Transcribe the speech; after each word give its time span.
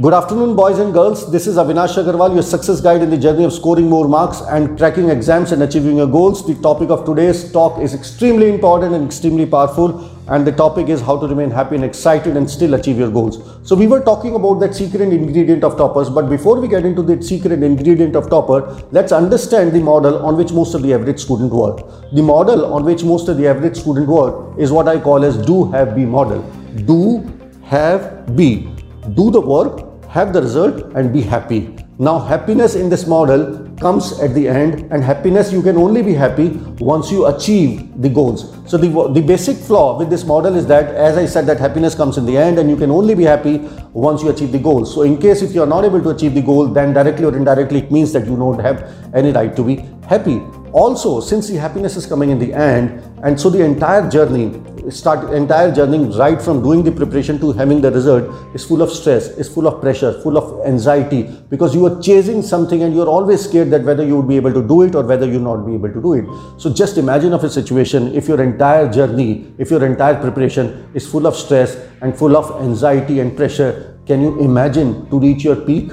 Good 0.00 0.14
afternoon, 0.14 0.56
boys 0.56 0.78
and 0.78 0.94
girls. 0.94 1.30
This 1.30 1.46
is 1.46 1.56
Avinash 1.56 2.02
Agarwal, 2.02 2.32
your 2.32 2.42
success 2.42 2.80
guide 2.80 3.02
in 3.02 3.10
the 3.10 3.18
journey 3.18 3.44
of 3.44 3.52
scoring 3.52 3.86
more 3.86 4.08
marks 4.08 4.40
and 4.40 4.78
cracking 4.78 5.10
exams 5.10 5.52
and 5.52 5.62
achieving 5.62 5.98
your 5.98 6.06
goals. 6.06 6.46
The 6.46 6.54
topic 6.62 6.88
of 6.88 7.04
today's 7.04 7.52
talk 7.52 7.78
is 7.82 7.92
extremely 7.92 8.48
important 8.48 8.94
and 8.94 9.04
extremely 9.04 9.44
powerful, 9.44 10.10
and 10.28 10.46
the 10.46 10.52
topic 10.52 10.88
is 10.88 11.02
how 11.02 11.18
to 11.20 11.26
remain 11.26 11.50
happy 11.50 11.74
and 11.74 11.84
excited 11.84 12.34
and 12.38 12.50
still 12.50 12.72
achieve 12.72 12.96
your 12.96 13.10
goals. 13.10 13.60
So, 13.62 13.76
we 13.76 13.86
were 13.86 14.00
talking 14.00 14.34
about 14.36 14.54
that 14.60 14.74
secret 14.74 15.02
ingredient 15.02 15.64
of 15.64 15.76
toppers, 15.76 16.08
but 16.08 16.30
before 16.30 16.58
we 16.58 16.66
get 16.66 16.86
into 16.86 17.02
the 17.02 17.22
secret 17.22 17.62
ingredient 17.62 18.16
of 18.16 18.30
topper, 18.30 18.82
let's 18.92 19.12
understand 19.12 19.72
the 19.72 19.80
model 19.80 20.24
on 20.24 20.34
which 20.38 20.50
most 20.50 20.72
of 20.72 20.80
the 20.80 20.94
average 20.94 21.20
student 21.20 21.52
work. 21.52 21.84
The 22.14 22.22
model 22.22 22.72
on 22.72 22.86
which 22.86 23.04
most 23.04 23.28
of 23.28 23.36
the 23.36 23.46
average 23.46 23.76
student 23.76 24.08
work 24.08 24.58
is 24.58 24.72
what 24.72 24.88
I 24.88 24.98
call 24.98 25.26
as 25.26 25.36
do 25.36 25.70
have 25.72 25.94
be 25.94 26.06
model. 26.06 26.40
Do 26.86 27.30
have 27.64 28.34
be. 28.34 28.66
Do 29.14 29.30
the 29.30 29.40
work 29.40 29.89
have 30.10 30.32
the 30.32 30.42
result 30.42 30.92
and 30.96 31.12
be 31.12 31.22
happy. 31.22 31.76
Now 31.98 32.18
happiness 32.18 32.74
in 32.74 32.88
this 32.88 33.06
model 33.06 33.68
comes 33.78 34.18
at 34.20 34.34
the 34.34 34.48
end 34.48 34.90
and 34.90 35.04
happiness 35.04 35.52
you 35.52 35.62
can 35.62 35.76
only 35.76 36.02
be 36.02 36.14
happy 36.14 36.48
once 36.80 37.10
you 37.12 37.26
achieve 37.26 38.00
the 38.02 38.08
goals. 38.08 38.56
So 38.66 38.76
the, 38.76 38.88
the 39.12 39.20
basic 39.20 39.56
flaw 39.56 39.98
with 39.98 40.10
this 40.10 40.24
model 40.24 40.56
is 40.56 40.66
that 40.66 40.94
as 40.94 41.16
I 41.16 41.26
said 41.26 41.46
that 41.46 41.60
happiness 41.60 41.94
comes 41.94 42.18
in 42.18 42.26
the 42.26 42.36
end 42.36 42.58
and 42.58 42.68
you 42.68 42.76
can 42.76 42.90
only 42.90 43.14
be 43.14 43.24
happy 43.24 43.58
once 43.92 44.22
you 44.22 44.30
achieve 44.30 44.50
the 44.50 44.58
goals. 44.58 44.92
So 44.92 45.02
in 45.02 45.16
case 45.18 45.42
if 45.42 45.54
you 45.54 45.62
are 45.62 45.72
not 45.74 45.84
able 45.84 46.02
to 46.02 46.10
achieve 46.10 46.34
the 46.34 46.42
goal 46.42 46.66
then 46.66 46.92
directly 46.92 47.26
or 47.26 47.36
indirectly 47.36 47.80
it 47.80 47.92
means 47.92 48.12
that 48.12 48.26
you 48.26 48.36
don't 48.36 48.58
have 48.60 48.92
any 49.14 49.30
right 49.30 49.54
to 49.54 49.62
be 49.62 49.76
happy. 50.08 50.42
Also 50.72 51.20
since 51.20 51.48
the 51.48 51.56
happiness 51.56 51.96
is 51.96 52.06
coming 52.06 52.30
in 52.30 52.38
the 52.38 52.52
end 52.54 53.02
and 53.24 53.38
so 53.40 53.50
the 53.50 53.62
entire 53.62 54.08
journey 54.08 54.62
start 54.88 55.34
entire 55.34 55.70
journey 55.72 55.98
right 56.16 56.40
from 56.40 56.62
doing 56.62 56.82
the 56.82 56.92
preparation 56.92 57.38
to 57.38 57.52
having 57.52 57.80
the 57.80 57.90
result 57.90 58.24
is 58.54 58.64
full 58.64 58.80
of 58.80 58.90
stress 58.90 59.28
is 59.42 59.48
full 59.48 59.66
of 59.66 59.80
pressure 59.80 60.12
full 60.22 60.38
of 60.38 60.64
anxiety 60.66 61.22
because 61.50 61.74
you 61.74 61.84
are 61.86 62.00
chasing 62.00 62.40
something 62.40 62.82
and 62.82 62.94
you're 62.94 63.08
always 63.08 63.44
scared 63.44 63.70
that 63.70 63.82
whether 63.82 64.04
you 64.04 64.16
would 64.16 64.28
be 64.28 64.36
able 64.36 64.52
to 64.52 64.66
do 64.66 64.82
it 64.82 64.94
or 64.94 65.02
whether 65.02 65.26
you'll 65.26 65.42
not 65.42 65.66
be 65.66 65.74
able 65.74 65.92
to 65.92 66.00
do 66.00 66.14
it. 66.14 66.24
So 66.60 66.72
just 66.72 66.98
imagine 66.98 67.32
of 67.32 67.44
a 67.44 67.50
situation 67.50 68.14
if 68.14 68.28
your 68.28 68.40
entire 68.40 68.90
journey 68.90 69.52
if 69.58 69.70
your 69.70 69.84
entire 69.84 70.20
preparation 70.20 70.88
is 70.94 71.06
full 71.06 71.26
of 71.26 71.36
stress 71.36 71.76
and 72.00 72.16
full 72.16 72.36
of 72.36 72.62
anxiety 72.62 73.20
and 73.20 73.36
pressure 73.36 73.98
can 74.06 74.22
you 74.22 74.38
imagine 74.40 75.08
to 75.10 75.18
reach 75.18 75.44
your 75.44 75.56
peak 75.56 75.90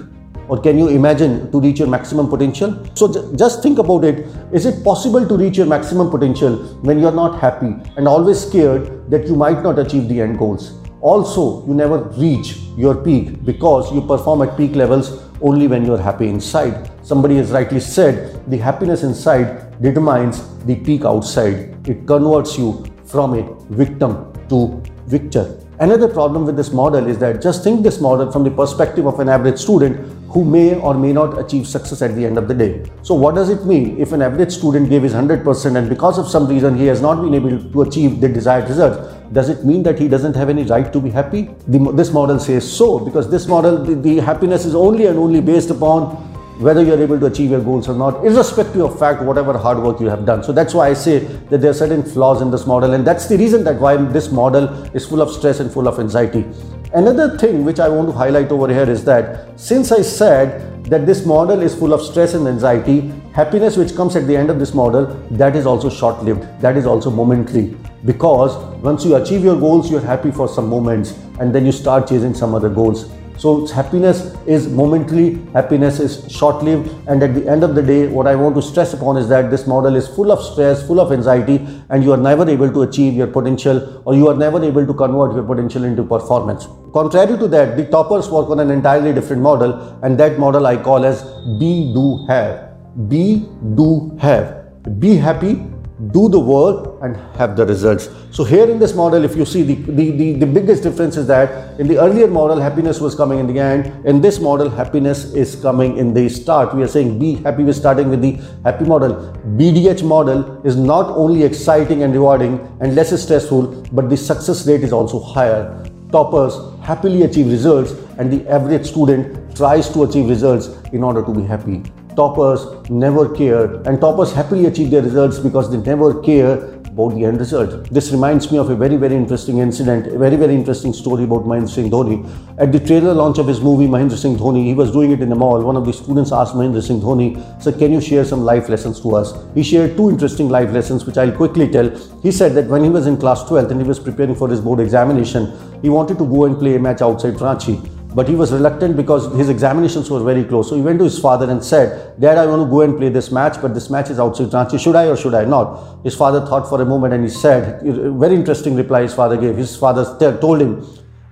or 0.50 0.60
can 0.62 0.78
you 0.78 0.88
imagine 0.88 1.52
to 1.52 1.60
reach 1.60 1.80
your 1.80 1.88
maximum 1.88 2.30
potential? 2.30 2.86
So 2.96 3.34
just 3.36 3.62
think 3.62 3.80
about 3.80 4.04
it. 4.04 4.28
Is 4.52 4.66
it 4.66 4.84
possible 4.84 5.28
to 5.28 5.38
reach 5.38 5.58
your 5.58 5.66
maximum 5.66 6.10
potential 6.10 6.58
when 6.82 7.00
you're 7.00 7.12
not 7.12 7.40
happy 7.40 7.76
and 7.98 8.08
always 8.08 8.46
scared 8.46 9.10
that 9.12 9.28
you 9.28 9.36
might 9.36 9.62
not 9.62 9.80
achieve 9.80 10.08
the 10.08 10.22
end 10.22 10.38
goals? 10.38 10.74
Also, 11.02 11.66
you 11.68 11.74
never 11.74 12.00
reach 12.18 12.58
your 12.76 12.96
peak 12.96 13.44
because 13.46 13.94
you 13.94 14.02
perform 14.02 14.42
at 14.42 14.58
peak 14.58 14.76
levels 14.76 15.24
only 15.42 15.68
when 15.68 15.86
you're 15.86 16.02
happy 16.02 16.28
inside. 16.28 16.90
Somebody 17.06 17.38
has 17.38 17.52
rightly 17.52 17.80
said 17.80 18.44
the 18.50 18.58
happiness 18.58 19.04
inside 19.04 19.80
determines 19.82 20.44
the 20.66 20.76
peak 20.76 21.06
outside. 21.06 21.88
It 21.88 22.08
converts 22.08 22.58
you 22.58 22.86
from 23.06 23.36
a 23.36 23.44
victim 23.70 24.34
to 24.50 24.82
victor. 25.06 25.60
Another 25.80 26.08
problem 26.08 26.46
with 26.46 26.58
this 26.58 26.72
model 26.72 27.06
is 27.06 27.20
that 27.20 27.40
just 27.40 27.64
think 27.64 27.84
this 27.84 28.02
model 28.02 28.32
from 28.32 28.44
the 28.44 28.50
perspective 28.50 29.06
of 29.06 29.20
an 29.20 29.30
average 29.30 29.60
student 29.60 30.17
who 30.30 30.44
may 30.44 30.76
or 30.76 30.94
may 30.94 31.14
not 31.14 31.40
achieve 31.40 31.68
success 31.68 32.02
at 32.02 32.16
the 32.16 32.26
end 32.26 32.38
of 32.38 32.48
the 32.48 32.54
day. 32.54 32.90
So 33.02 33.16
what 33.16 33.36
does 33.36 33.50
it 33.50 33.66
mean 33.66 34.00
if 34.00 34.12
an 34.12 34.22
average 34.22 34.52
student 34.52 34.90
gave 34.90 35.04
his 35.04 35.14
100% 35.14 35.76
and 35.78 35.90
because 35.90 36.18
of 36.18 36.28
some 36.28 36.48
reason 36.48 36.78
he 36.78 36.86
has 36.88 37.02
not 37.02 37.22
been 37.22 37.34
able 37.34 37.58
to 37.72 37.82
achieve 37.82 38.20
the 38.20 38.28
desired 38.28 38.70
result, 38.70 39.34
does 39.34 39.50
it 39.50 39.66
mean 39.66 39.84
that 39.84 40.00
he 40.00 40.08
doesn't 40.08 40.36
have 40.36 40.50
any 40.50 40.64
right 40.64 40.92
to 40.92 41.00
be 41.00 41.10
happy? 41.10 41.50
The, 41.68 41.92
this 41.94 42.12
model 42.12 42.40
says 42.40 42.70
so 42.70 43.00
because 43.00 43.30
this 43.30 43.48
model, 43.48 43.84
the, 43.84 43.96
the 43.96 44.18
happiness 44.18 44.66
is 44.66 44.76
only 44.76 45.06
and 45.06 45.18
only 45.18 45.42
based 45.42 45.70
upon 45.70 46.28
whether 46.60 46.84
you're 46.84 47.02
able 47.02 47.20
to 47.20 47.28
achieve 47.28 47.52
your 47.52 47.62
goals 47.62 47.88
or 47.88 47.94
not, 47.94 48.26
irrespective 48.26 48.82
of 48.82 48.98
fact, 48.98 49.22
whatever 49.22 49.56
hard 49.58 49.78
work 49.78 50.00
you 50.00 50.08
have 50.08 50.26
done. 50.26 50.44
So 50.44 50.52
that's 50.52 50.74
why 50.74 50.90
I 50.90 50.94
say 50.94 51.20
that 51.20 51.62
there 51.62 51.70
are 51.70 51.74
certain 51.74 52.02
flaws 52.02 52.42
in 52.42 52.50
this 52.50 52.66
model, 52.66 52.94
and 52.94 53.06
that's 53.06 53.28
the 53.28 53.38
reason 53.38 53.64
that 53.66 53.80
why 53.80 53.96
this 53.98 54.32
model 54.32 54.68
is 54.96 55.06
full 55.06 55.22
of 55.22 55.32
stress 55.32 55.60
and 55.60 55.72
full 55.72 55.88
of 55.88 56.00
anxiety. 56.00 56.46
Another 56.94 57.38
thing 57.38 57.66
which 57.66 57.80
I 57.82 57.90
want 57.90 58.08
to 58.08 58.14
highlight 58.14 58.50
over 58.50 58.70
here 58.74 58.90
is 58.90 59.04
that 59.04 59.60
since 59.60 59.92
I 59.92 60.02
said 60.02 60.86
that 60.86 61.06
this 61.06 61.26
model 61.26 61.62
is 61.62 61.76
full 61.76 61.94
of 61.94 62.02
stress 62.02 62.34
and 62.34 62.48
anxiety, 62.48 63.12
happiness 63.34 63.76
which 63.76 63.94
comes 63.94 64.16
at 64.16 64.26
the 64.26 64.38
end 64.38 64.50
of 64.50 64.58
this 64.58 64.74
model, 64.74 65.06
that 65.32 65.58
is 65.58 65.66
also 65.66 65.90
short 65.90 66.24
lived, 66.24 66.44
that 66.62 66.78
is 66.78 66.86
also 66.86 67.12
momentary. 67.12 67.76
Because 68.06 68.56
once 68.82 69.04
you 69.04 69.18
achieve 69.18 69.44
your 69.44 69.60
goals, 69.60 69.92
you're 69.92 70.00
happy 70.00 70.32
for 70.32 70.48
some 70.48 70.70
moments 70.70 71.12
and 71.42 71.54
then 71.54 71.66
you 71.66 71.74
start 71.74 72.08
chasing 72.08 72.34
some 72.34 72.56
other 72.56 72.70
goals. 72.70 73.12
So 73.38 73.68
happiness 73.68 74.36
is 74.48 74.68
momentary, 74.68 75.40
happiness 75.54 76.00
is 76.00 76.26
short-lived 76.32 76.90
and 77.08 77.22
at 77.22 77.36
the 77.36 77.48
end 77.48 77.64
of 77.64 77.76
the 77.76 77.84
day 77.84 78.08
what 78.08 78.26
I 78.26 78.36
want 78.36 78.56
to 78.56 78.64
stress 78.64 78.94
upon 78.94 79.18
is 79.18 79.30
that 79.30 79.52
this 79.52 79.68
model 79.68 79.96
is 79.96 80.08
full 80.08 80.32
of 80.32 80.44
stress, 80.44 80.86
full 80.86 81.00
of 81.00 81.12
anxiety 81.12 81.68
and 81.90 82.04
you 82.04 82.14
are 82.14 82.18
never 82.18 82.50
able 82.50 82.72
to 82.72 82.82
achieve 82.82 83.14
your 83.14 83.28
potential 83.28 84.02
or 84.06 84.16
you 84.16 84.28
are 84.28 84.36
never 84.36 84.64
able 84.64 84.88
to 84.88 84.94
convert 84.94 85.36
your 85.36 85.44
potential 85.44 85.84
into 85.84 86.04
performance. 86.04 86.68
Contrary 86.94 87.38
to 87.38 87.48
that, 87.48 87.78
the 87.78 87.86
toppers 87.86 88.28
work 88.30 88.50
on 88.50 88.60
an 88.60 88.72
entirely 88.72 89.14
different 89.14 89.44
model 89.44 90.00
and 90.02 90.20
that 90.20 90.40
model 90.40 90.66
I 90.66 90.78
call 90.78 91.06
as 91.06 91.22
be, 91.60 91.94
do, 91.94 92.26
have. 92.28 92.74
Be, 93.08 93.48
do, 93.76 94.18
have. 94.20 95.00
Be 95.00 95.16
happy, 95.16 95.64
do 96.12 96.30
the 96.30 96.40
work 96.40 97.00
and 97.02 97.16
have 97.38 97.56
the 97.56 97.66
results. 97.66 98.10
So 98.32 98.44
here 98.44 98.70
in 98.70 98.78
this 98.78 98.94
model, 98.94 99.24
if 99.24 99.36
you 99.36 99.46
see 99.46 99.64
the, 99.64 99.74
the, 99.74 100.12
the, 100.12 100.34
the, 100.34 100.46
biggest 100.46 100.84
difference 100.84 101.18
is 101.18 101.26
that 101.26 101.80
in 101.80 101.88
the 101.88 101.98
earlier 102.00 102.28
model, 102.28 102.60
happiness 102.60 103.02
was 103.02 103.16
coming 103.16 103.40
in 103.40 103.48
the 103.48 103.60
end. 103.60 104.06
In 104.06 104.22
this 104.22 104.40
model, 104.40 104.70
happiness 104.70 105.34
is 105.34 105.56
coming 105.56 105.98
in 105.98 106.14
the 106.14 106.30
start. 106.30 106.76
We 106.76 106.84
are 106.84 106.88
saying 106.88 107.18
be 107.18 107.36
happy, 107.36 107.64
we're 107.64 107.74
starting 107.74 108.10
with 108.10 108.22
the 108.22 108.34
happy 108.64 108.86
model. 108.86 109.34
BDH 109.58 110.04
model 110.04 110.62
is 110.64 110.76
not 110.76 111.10
only 111.18 111.44
exciting 111.44 112.04
and 112.04 112.14
rewarding 112.14 112.60
and 112.80 112.94
less 112.94 113.20
stressful, 113.20 113.88
but 113.92 114.10
the 114.10 114.18
success 114.18 114.68
rate 114.68 114.82
is 114.82 114.94
also 114.94 115.20
higher. 115.20 115.84
Toppers 116.12 116.54
happily 116.84 117.24
achieve 117.24 117.48
results 117.48 117.92
and 118.20 118.32
the 118.32 118.48
average 118.48 118.86
student 118.86 119.56
tries 119.56 119.90
to 119.90 120.04
achieve 120.04 120.30
results 120.30 120.70
in 120.94 121.04
order 121.04 121.24
to 121.24 121.34
be 121.34 121.42
happy 121.42 121.84
toppers 122.18 122.66
never 122.90 123.24
care 123.34 123.66
and 123.88 124.02
toppers 124.02 124.34
happily 124.34 124.66
achieve 124.66 124.90
their 124.90 125.04
results 125.04 125.38
because 125.38 125.70
they 125.72 125.78
never 125.78 126.20
care 126.22 126.54
about 126.98 127.14
the 127.14 127.26
end 127.26 127.40
result. 127.40 127.88
This 127.92 128.12
reminds 128.12 128.52
me 128.52 128.58
of 128.58 128.72
a 128.72 128.76
very, 128.76 128.96
very 128.96 129.16
interesting 129.16 129.60
incident, 129.60 130.08
a 130.08 130.18
very, 130.18 130.36
very 130.36 130.56
interesting 130.56 130.94
story 130.94 131.26
about 131.26 131.44
Mahendra 131.44 131.70
Singh 131.70 131.92
Dhoni. 131.92 132.18
At 132.58 132.72
the 132.72 132.80
trailer 132.80 133.14
launch 133.14 133.38
of 133.38 133.48
his 133.48 133.62
movie 133.62 133.86
Mahendra 133.86 134.18
Singh 134.18 134.36
Dhoni, 134.36 134.66
he 134.66 134.74
was 134.74 134.92
doing 134.92 135.12
it 135.12 135.22
in 135.22 135.30
the 135.30 135.36
mall. 135.36 135.62
One 135.62 135.78
of 135.78 135.86
the 135.86 135.94
students 135.94 136.32
asked 136.32 136.56
Mahendra 136.56 136.82
Singh 136.82 137.02
Dhoni, 137.02 137.62
Sir, 137.62 137.72
can 137.72 137.94
you 137.94 138.02
share 138.02 138.26
some 138.26 138.42
life 138.42 138.68
lessons 138.68 139.00
to 139.02 139.16
us? 139.16 139.36
He 139.54 139.62
shared 139.62 139.96
two 139.96 140.10
interesting 140.10 140.50
life 140.50 140.72
lessons, 140.72 141.06
which 141.06 141.20
I'll 141.20 141.32
quickly 141.32 141.70
tell. 141.70 141.90
He 142.24 142.32
said 142.32 142.56
that 142.56 142.66
when 142.66 142.84
he 142.84 142.90
was 142.90 143.06
in 143.06 143.18
class 143.18 143.44
12th 143.44 143.70
and 143.70 143.80
he 143.80 143.88
was 143.88 144.00
preparing 144.00 144.34
for 144.34 144.50
his 144.50 144.60
board 144.60 144.80
examination, 144.80 145.54
he 145.84 145.90
wanted 145.90 146.18
to 146.18 146.26
go 146.26 146.46
and 146.46 146.58
play 146.58 146.78
a 146.78 146.80
match 146.80 147.04
outside 147.04 147.36
Ranchi 147.36 147.97
but 148.18 148.28
he 148.28 148.36
was 148.36 148.52
reluctant 148.52 148.98
because 148.98 149.26
his 149.40 149.50
examinations 149.54 150.10
were 150.10 150.22
very 150.28 150.44
close. 150.44 150.70
So 150.70 150.76
he 150.76 150.82
went 150.82 150.98
to 151.00 151.04
his 151.04 151.20
father 151.20 151.50
and 151.52 151.64
said, 151.64 152.20
Dad, 152.20 152.40
I 152.40 152.46
want 152.48 152.64
to 152.64 152.70
go 152.70 152.82
and 152.82 152.98
play 152.98 153.10
this 153.10 153.32
match, 153.32 153.62
but 153.62 153.76
this 153.76 153.92
match 153.92 154.10
is 154.10 154.20
outside 154.20 154.48
Ranchi. 154.48 154.80
Should 154.80 154.96
I 154.96 155.06
or 155.06 155.16
should 155.16 155.36
I 155.36 155.46
not? 155.46 156.04
His 156.04 156.16
father 156.16 156.42
thought 156.48 156.68
for 156.68 156.82
a 156.82 156.86
moment 156.86 157.14
and 157.14 157.24
he 157.24 157.30
said, 157.30 157.84
very 158.24 158.34
interesting 158.34 158.76
reply 158.76 159.04
his 159.04 159.14
father 159.14 159.38
gave. 159.38 159.56
His 159.56 159.76
father 159.76 160.06
told 160.42 160.62
him, 160.62 160.74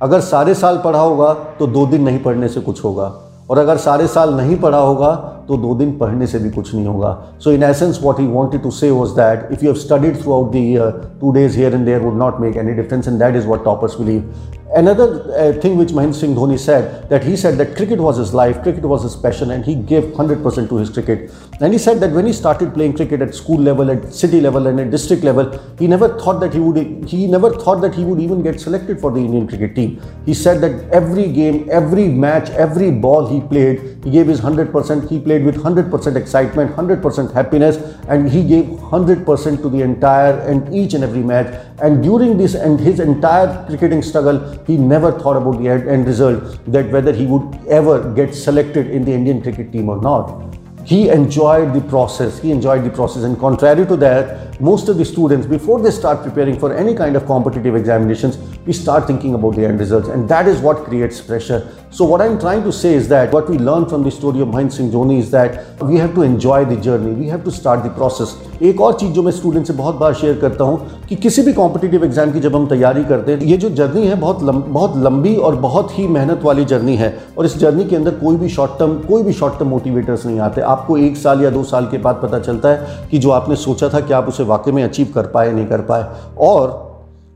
अगर 0.02 0.20
सारे 0.22 0.54
साल 0.56 0.78
पढ़ा 0.84 1.00
होगा 1.00 1.34
तो 1.60 1.68
दो 1.68 1.86
दिन 1.88 2.02
नहीं 2.04 2.20
पढ़ने 2.24 2.48
से 2.54 2.62
कुछ 2.62 2.84
होगा 2.84 3.06
और 3.50 3.58
अगर 3.60 3.78
सारे 3.78 4.08
साल 4.08 4.34
नहीं 4.34 4.58
पढ़ा 4.62 4.78
होगा 4.78 5.12
तो 5.48 5.58
दो 5.58 5.74
दिन 5.76 5.92
पढ़ने 5.98 6.28
से 6.28 6.40
भी 6.40 6.50
कुछ 6.50 6.74
नहीं 6.74 6.86
होगा। 6.88 7.12
So 7.44 7.52
in 7.52 7.64
essence 7.64 8.00
what 8.04 8.20
he 8.20 8.28
wanted 8.28 8.64
to 8.64 8.72
say 8.72 8.90
was 8.92 9.12
that 9.16 9.48
if 9.52 9.66
you 9.66 9.72
have 9.72 9.80
studied 9.82 10.22
throughout 10.34 10.52
the 10.52 10.56
year 10.56 11.02
two 11.22 11.32
days 11.32 11.58
here 11.58 11.74
and 11.74 11.86
there 11.86 12.02
would 12.02 12.18
not 12.20 12.40
make 12.42 12.58
any 12.58 12.74
difference 12.74 13.08
and 13.08 13.20
that 13.20 13.36
is 13.36 13.48
what 13.48 13.64
toppers 13.66 14.00
believe 14.00 14.34
another 14.78 15.60
thing 15.64 15.78
which 15.80 15.94
Mahendra 15.94 16.18
Singh 16.18 16.34
Dhoni 16.36 16.58
said 16.58 16.84
that 17.10 17.26
he 17.26 17.36
said 17.38 17.56
that 17.58 17.76
cricket 17.76 18.00
was 18.00 18.22
his 18.22 18.36
life 18.36 18.58
cricket 18.64 18.86
was 18.86 19.06
his 19.06 19.16
passion 19.24 19.52
and 19.52 19.64
he 19.66 19.76
gave 19.90 20.12
hundred 20.20 20.44
percent 20.44 20.70
to 20.70 20.78
his 20.78 20.90
cricket 20.90 21.30
and 21.62 21.72
he 21.72 21.80
said 21.80 21.98
that 21.98 22.14
when 22.14 22.28
he 22.28 22.34
started 22.34 22.74
playing 22.74 22.94
cricket 22.94 23.22
at 23.22 23.34
school 23.34 23.64
level 23.64 23.90
at 23.90 24.06
city 24.14 24.40
level 24.42 24.68
and 24.68 24.80
at 24.80 24.90
district 24.92 25.26
level 25.26 25.52
he 25.82 25.88
never 25.88 26.18
thought 26.26 26.40
that 26.40 26.56
he 26.56 26.60
would 26.60 26.78
he 27.08 27.28
never 27.32 27.58
thought 27.68 27.82
that 27.82 27.98
he 27.98 28.04
would 28.04 28.20
even 28.20 28.42
get 28.42 28.60
selected 28.60 29.00
for 29.02 29.14
the 29.14 29.18
Indian 29.18 29.46
cricket 29.46 29.76
team 29.76 29.92
he 30.28 30.34
said 30.34 30.60
that 30.62 30.94
every 30.94 31.24
game 31.34 31.60
every 31.78 32.08
match 32.20 32.52
every 32.60 32.90
ball 33.02 33.28
he 33.28 33.40
played 33.50 33.80
he 34.06 34.12
gave 34.12 34.32
his 34.32 34.42
hundred 34.42 34.72
percent 34.72 35.12
he 35.12 35.20
play 35.20 35.35
with 35.44 35.56
100% 35.56 36.16
excitement, 36.16 36.76
100% 36.76 37.34
happiness, 37.34 37.78
and 38.08 38.30
he 38.30 38.44
gave 38.44 38.66
100% 38.66 39.62
to 39.62 39.70
the 39.70 39.82
entire 39.82 40.40
and 40.40 40.74
each 40.74 40.94
and 40.94 41.04
every 41.04 41.22
match. 41.22 41.54
And 41.82 42.04
during 42.04 42.38
this 42.38 42.54
and 42.54 42.80
his 42.80 43.00
entire 43.00 43.66
cricketing 43.66 44.02
struggle, 44.02 44.40
he 44.66 44.78
never 44.78 45.12
thought 45.12 45.38
about 45.38 45.62
the 45.62 45.70
end 45.70 46.08
result 46.08 46.60
that 46.72 46.92
whether 46.92 47.12
he 47.12 47.26
would 47.26 47.68
ever 47.68 48.14
get 48.14 48.34
selected 48.34 48.90
in 48.90 49.04
the 49.04 49.12
Indian 49.12 49.42
cricket 49.42 49.72
team 49.72 49.90
or 49.90 50.00
not. 50.02 50.56
He 50.86 51.10
enjoyed 51.10 51.74
the 51.74 51.82
process. 51.82 52.38
He 52.38 52.52
enjoyed 52.52 52.84
the 52.84 52.92
process. 52.92 53.24
And 53.24 53.40
contrary 53.40 53.88
to 53.88 53.96
that 53.98 54.55
most 54.60 54.88
of 54.88 54.98
the 54.98 55.06
students, 55.06 55.46
before 55.46 55.82
they 55.82 55.92
start 55.92 56.24
preparing 56.24 56.58
for 56.58 56.74
any 56.74 56.96
kind 56.96 57.16
of 57.16 57.26
competitive 57.26 57.76
examinations, 57.76 58.38
we 58.66 58.74
start 58.74 59.06
thinking 59.06 59.34
about 59.34 59.56
the 59.56 59.66
end 59.66 59.80
results, 59.80 60.08
and 60.08 60.30
that 60.30 60.48
is 60.48 60.60
what 60.60 60.86
creates 60.86 61.20
pressure. 61.22 61.68
So, 61.92 62.06
what 62.06 62.22
I'm 62.22 62.40
trying 62.40 62.64
to 62.64 62.72
say 62.72 62.94
is 62.94 63.08
that 63.10 63.32
what 63.32 63.50
we 63.50 63.58
learn 63.58 63.86
from 63.88 64.04
the 64.04 64.12
story 64.12 64.42
of 64.42 64.50
Mahendra 64.50 64.74
Singh 64.74 64.92
Dhoni 64.92 65.20
is 65.20 65.32
that 65.32 65.82
we 65.82 65.98
have 65.98 66.14
to 66.16 66.22
enjoy 66.22 66.66
the 66.66 66.76
journey, 66.78 67.12
we 67.12 67.28
have 67.28 67.44
to 67.44 67.52
start 67.52 67.84
the 67.84 67.90
process. 67.90 68.36
एक 68.64 68.82
और 68.82 68.94
चीज़ 69.00 69.12
जो 69.12 69.24
मैं 69.24 69.32
student 69.32 69.66
से 69.68 69.74
बहुत 69.74 69.96
बार 69.96 70.14
share 70.14 70.38
करता 70.40 70.64
हूँ 70.64 71.06
कि 71.08 71.16
किसी 71.16 71.42
भी 71.42 71.54
कॉम्पिटिटिव 71.54 72.04
एग्ज़ाम 72.06 72.32
की 72.32 72.40
जब 72.40 72.56
हम 72.56 72.68
तैयारी 72.68 73.04
करते 73.06 73.32
हैं 73.32 73.42
ये 73.46 73.58
जो 73.58 73.70
जर्नी 73.70 74.06
है 74.08 74.16
बहुत 74.20 74.44
लम, 74.44 74.62
बहुत 74.62 74.96
लंबी 75.06 75.36
और 75.36 75.56
बहुत 75.66 75.98
ही 75.98 76.08
मेहनत 76.08 76.42
वाली 76.44 76.66
जर्नी 76.66 76.96
है 76.96 77.14
और 77.38 77.46
इस 77.46 77.58
जर्नी 77.60 77.86
के 77.86 77.96
अंदर 77.96 78.12
कोई 78.22 78.38
भी 78.38 78.50
शॉर्ट 78.50 78.78
टर्म 78.80 78.94
कोई 79.08 79.24
भी 79.24 79.34
शॉर्ट 79.34 79.58
टर्म 79.60 79.70
मोटिवेटर्स 79.70 80.26
नहीं 80.26 80.40
आते 80.48 80.62
आपको 80.76 80.98
एक 80.98 81.18
साल 81.18 81.44
या 81.44 81.50
दो 81.50 81.64
साल 81.64 81.88
के 81.92 81.98
बाद 82.08 82.20
पता 82.24 82.40
चलता 82.40 82.70
है 82.70 83.08
कि 83.12 83.18
जो 83.18 83.32
आपने 83.32 83.56
सोचा 83.66 83.90
था 83.94 84.00
कि 84.00 84.14
आप 84.14 84.28
उसे 84.28 84.44
वाकई 84.46 84.72
में 84.72 84.84
अचीव 84.84 85.12
कर 85.16 85.28
पाए 85.28 85.52
नहीं 85.52 85.68
कर 85.68 85.82
पाए 85.82 86.06
और 86.38 86.84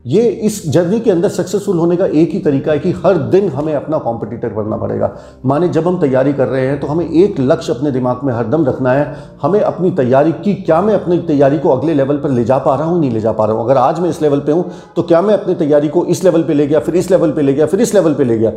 ये 0.04 0.22
इस 0.22 0.62
जर्नी 0.72 0.98
के 1.00 1.10
अंदर 1.10 1.28
सक्सेसफुल 1.28 1.78
होने 1.78 1.96
का 1.96 2.06
एक 2.06 2.30
ही 2.32 2.38
तरीका 2.40 2.72
है 2.72 2.78
कि 2.78 2.90
हर 3.04 3.18
दिन 3.30 3.48
हमें 3.48 3.74
अपना 3.74 3.98
कॉम्पिटिटर 3.98 4.52
बनना 4.52 4.76
पड़ेगा। 4.76 5.10
माने 5.46 5.68
जब 5.68 5.86
हम 5.88 6.00
तैयारी 6.00 6.32
कर 6.32 6.48
रहे 6.48 6.66
हैं 6.66 6.78
तो 6.80 6.86
हमें 6.86 7.04
एक 7.06 7.40
लक्ष्य 7.40 7.72
अपने 7.72 7.90
दिमाग 7.90 8.20
में 8.24 8.32
हरदम 8.34 8.64
रखना 8.66 8.92
है, 8.92 9.14
हमें 9.42 9.60
अपनी 9.60 9.90
तैयारी 9.92 10.32
की 10.34 10.54
क्या 10.54 10.80
मैं 10.82 10.94
अपनी 10.94 11.18
तैयारी 11.28 11.58
को 11.58 11.68
अगले 11.68 11.94
लेवल 11.94 12.16
पर 12.16 12.30
ले 12.30 12.44
जा 12.44 12.58
पा 12.58 12.74
रहा 12.76 12.86
हूँ, 12.86 13.00
नहीं 13.00 13.10
ले 13.10 13.20
जा 13.20 13.32
पा 13.32 13.44
रहा 13.44 13.56
हूँ? 13.56 13.64
अगर 13.64 13.76
आज 13.78 14.00
मैं 14.00 14.10
इस 14.10 14.22
लेवल 14.22 14.40
पर 14.40 14.52
हूँ 14.52 14.70
तो 14.96 15.02
क्या 15.02 15.20
मैं 15.22 15.34
अपनी 15.34 15.54
तैयारी 15.54 15.88
को 15.88 16.04
इस 16.06 16.24
लेवल 16.24 16.42
पर 16.42 16.54
ले 16.54 16.66
गया, 16.66 16.80
फिर 16.80 16.94
इस 16.96 17.10
लेवल 17.10 17.32
पर 17.32 17.42
ले 17.42 17.54
गया, 17.54 17.66
फिर 17.66 17.80
इस 17.80 17.94
लेवल 17.94 18.14
पर 18.14 18.24
ले 18.24 18.38
गया? 18.38 18.52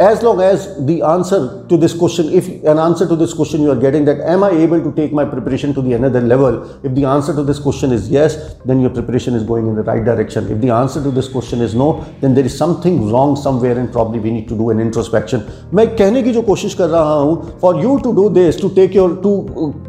As 0.00 0.24
long 0.24 0.40
as 0.42 0.66
the 0.80 0.98
answer 1.04 1.46
to 1.70 1.76
this 1.78 1.92
question 1.98 2.24
if 2.38 2.48
an 2.68 2.78
answer 2.78 3.06
to 3.08 3.16
this 3.16 3.32
question 3.32 3.62
you 3.62 3.70
are 3.70 3.78
getting 3.78 4.06
that 4.06 4.20
am 4.28 4.44
I 4.44 4.62
able 4.62 4.80
to 4.80 4.90
take 4.90 5.12
my 5.14 5.24
preparation 5.26 5.72
to 5.72 5.82
the 5.82 5.92
another 5.92 6.22
level 6.22 6.60
if 6.84 6.92
the 6.92 7.04
answer 7.04 7.36
to 7.36 7.44
this 7.44 7.58
question 7.58 7.92
is 7.92 8.12
yes 8.14 8.36
then 8.66 8.80
your 8.80 8.90
preparation 8.92 9.36
is 9.36 9.44
going 9.46 9.68
in 9.68 9.74
the 9.74 9.84
right 9.88 10.02
direction 10.04 10.48
if 10.50 10.58
the 10.58 10.70
answer 10.70 10.85
answer 10.86 11.02
to 11.02 11.12
this 11.20 11.28
question 11.28 11.62
is 11.68 11.74
no 11.74 11.88
then 12.20 12.34
there 12.34 12.48
is 12.50 12.56
something 12.56 12.98
wrong 13.10 13.36
somewhere 13.36 13.78
and 13.78 13.92
probably 13.92 14.20
we 14.26 14.30
need 14.30 14.48
to 14.48 14.58
do 14.62 14.70
an 14.74 14.80
introspection 14.86 15.42
मैं 15.74 15.86
कहने 15.96 16.22
की 16.22 16.32
जो 16.32 16.42
कोशिश 16.42 16.74
कर 16.80 16.88
रहा 16.88 17.14
हूँ 17.14 17.58
for 17.60 17.72
you 17.82 17.94
to 18.06 18.14
do 18.18 18.26
this 18.38 18.60
to 18.62 18.70
take 18.78 18.98
your 18.98 19.08
to 19.26 19.32